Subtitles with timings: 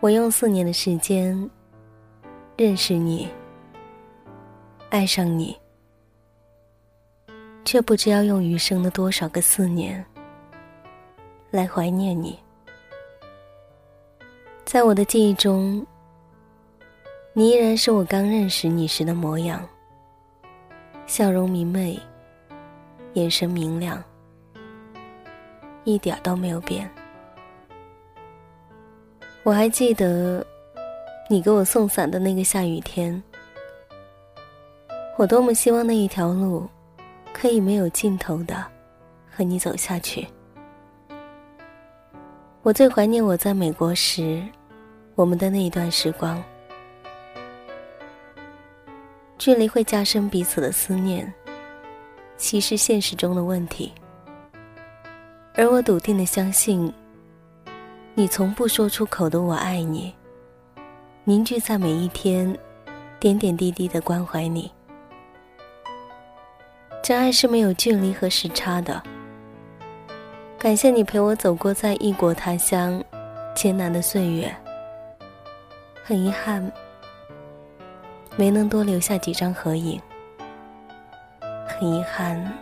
[0.00, 1.50] 我用四年的时间
[2.56, 3.28] 认识你，
[4.88, 5.54] 爱上你，
[7.66, 10.02] 却不知要用余生的多少个四年
[11.50, 12.38] 来怀念你。
[14.64, 15.86] 在我的记忆中，
[17.34, 19.68] 你依然是我刚认识你时的模样，
[21.06, 22.00] 笑容明媚，
[23.12, 24.02] 眼神明亮，
[25.84, 26.90] 一点都没有变。
[29.42, 30.46] 我还记得，
[31.28, 33.20] 你给我送伞的那个下雨天，
[35.16, 36.68] 我多么希望那一条路，
[37.32, 38.62] 可以没有尽头的
[39.34, 40.26] 和你走下去。
[42.62, 44.42] 我最怀念我在美国时，
[45.14, 46.42] 我们的那一段时光。
[49.38, 51.32] 距离会加深彼此的思念，
[52.36, 53.90] 其实现实中的问题，
[55.54, 56.92] 而我笃定的相信。
[58.14, 60.12] 你从不说出口的“我爱你”，
[61.24, 62.54] 凝聚在每一天，
[63.20, 64.70] 点点滴滴的关怀你。
[67.02, 69.00] 真爱是没有距离和时差的。
[70.58, 73.02] 感谢你陪我走过在异国他乡
[73.54, 74.54] 艰难的岁月。
[76.02, 76.70] 很遗憾，
[78.36, 80.00] 没能多留下几张合影。
[81.66, 82.52] 很遗憾，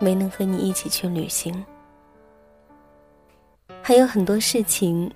[0.00, 1.64] 没能和你一起去旅行。
[3.84, 5.10] 还有很多事情，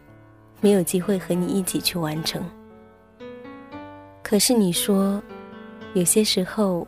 [0.61, 2.43] 没有机会和你一起去完成。
[4.25, 5.23] 可是你说，
[5.95, 6.87] 有些时候，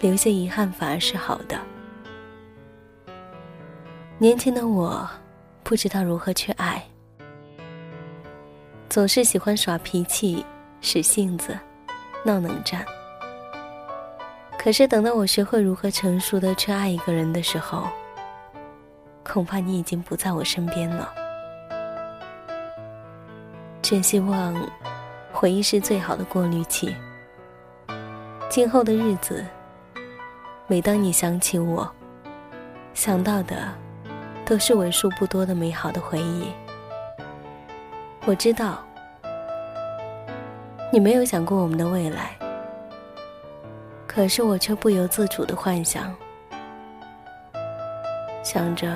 [0.00, 1.60] 留下遗憾反而是好的。
[4.16, 5.06] 年轻的我，
[5.62, 6.82] 不知道如何去爱，
[8.88, 10.42] 总是喜欢耍脾气、
[10.80, 11.56] 使性子、
[12.24, 12.82] 闹冷战。
[14.58, 17.86] 可是等到我学会如何成熟的去爱一个人的时候，
[19.24, 21.12] 恐怕你已经不在我身边了。
[23.82, 24.54] 真希望，
[25.32, 26.94] 回忆是最好的过滤器。
[28.48, 29.44] 今后的日子，
[30.66, 31.88] 每当你想起我，
[32.94, 33.56] 想到的，
[34.44, 36.52] 都是为数不多的美好的回忆。
[38.26, 38.84] 我知道，
[40.92, 42.36] 你没有想过我们的未来，
[44.06, 46.14] 可是我却不由自主的幻想。
[48.52, 48.88] 想着，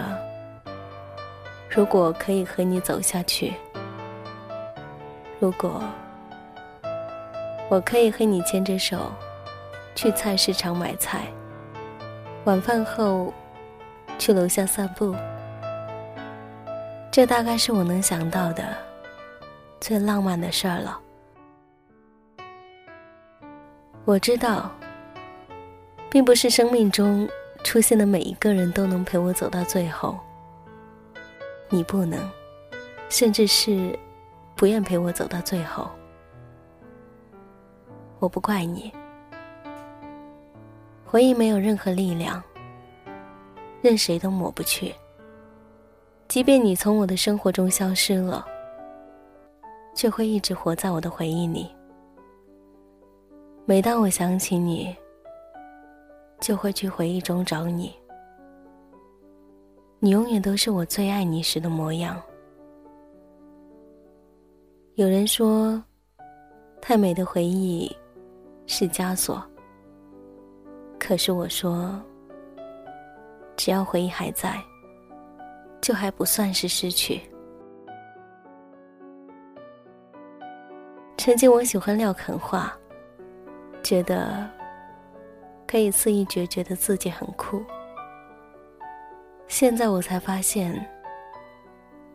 [1.70, 3.54] 如果可以和你走下去，
[5.38, 5.80] 如果
[7.68, 9.12] 我可以和你牵着手
[9.94, 11.28] 去菜市场买菜，
[12.46, 13.32] 晚饭后
[14.18, 15.14] 去楼下散步，
[17.12, 18.64] 这大概是我能想到的
[19.80, 20.98] 最浪漫的事儿了。
[24.04, 24.68] 我知道，
[26.10, 27.28] 并不是生命中。
[27.64, 30.16] 出现的每一个人都能陪我走到最后，
[31.70, 32.20] 你不能，
[33.08, 33.98] 甚至是
[34.54, 35.90] 不愿陪我走到最后。
[38.20, 38.92] 我不怪你，
[41.04, 42.40] 回忆没有任何力量，
[43.82, 44.94] 任谁都抹不去。
[46.28, 48.46] 即便你从我的生活中消失了，
[49.94, 51.68] 却会一直活在我的回忆里。
[53.64, 54.94] 每当我想起你。
[56.44, 57.90] 就会去回忆中找你，
[59.98, 62.20] 你永远都是我最爱你时的模样。
[64.96, 65.82] 有人说，
[66.82, 67.90] 太美的回忆
[68.66, 69.42] 是枷锁，
[71.00, 71.98] 可是我说，
[73.56, 74.62] 只要回忆还在，
[75.80, 77.22] 就还不算是失去。
[81.16, 82.70] 曾经我喜欢廖肯画，
[83.82, 84.46] 觉得。
[85.74, 87.60] 可以肆意决绝的自己很酷。
[89.48, 90.72] 现在我才发现，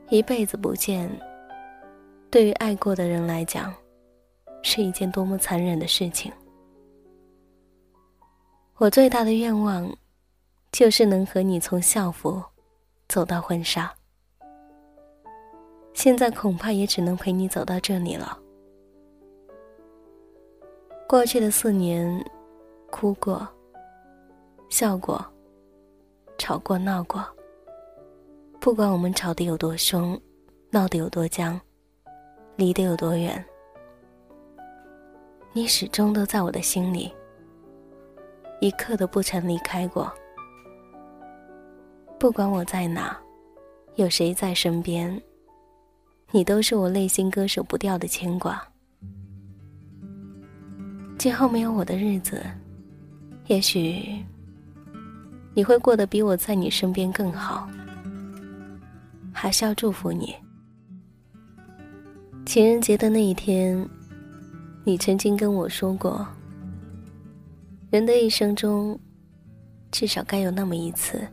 [0.07, 1.11] 一辈子不见，
[2.31, 3.73] 对于爱过的人来讲，
[4.63, 6.31] 是一件多么残忍的事情。
[8.77, 9.93] 我最大的愿望，
[10.71, 12.41] 就是能和你从校服
[13.09, 13.93] 走到婚纱。
[15.93, 18.39] 现在恐怕也只能陪你走到这里了。
[21.09, 22.25] 过去的四年。
[22.91, 23.47] 哭过，
[24.69, 25.25] 笑过，
[26.37, 27.25] 吵过，闹过。
[28.59, 30.19] 不管我们吵得有多凶，
[30.69, 31.59] 闹得有多僵，
[32.55, 33.43] 离得有多远，
[35.53, 37.11] 你始终都在我的心里，
[38.61, 40.11] 一刻都不曾离开过。
[42.19, 43.17] 不管我在哪，
[43.95, 45.19] 有谁在身边，
[46.31, 48.61] 你都是我内心割舍不掉的牵挂。
[51.17, 52.45] 今后没有我的日子。
[53.47, 54.23] 也许
[55.59, 57.69] 你会过得比我在你身边更好，
[59.33, 60.33] 还是要祝福你，
[62.45, 63.85] 情人节的那一天，
[64.85, 66.25] 你曾经跟我说过，
[67.89, 68.97] 人的一生中，
[69.91, 71.27] 至少该有那么一次，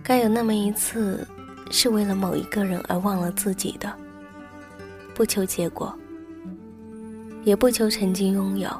[0.00, 1.26] 该有那么一次，
[1.68, 3.92] 是为了某一个人而忘了自己的，
[5.16, 5.92] 不求结果，
[7.42, 8.70] 也不求曾经拥有，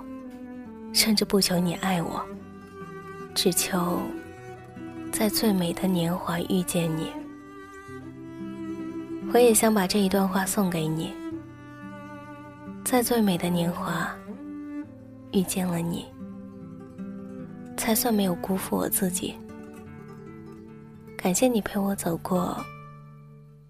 [0.92, 2.24] 甚至不求你爱我，
[3.34, 4.00] 只求
[5.10, 7.10] 在最美的年华遇见你。
[9.32, 11.12] 我也想把这一段话送给你，
[12.84, 14.14] 在最美的年华
[15.32, 16.04] 遇见了你，
[17.76, 19.34] 才算没有辜负我自己。
[21.16, 22.56] 感谢你陪我走过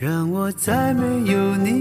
[0.00, 1.77] 让我再没有你。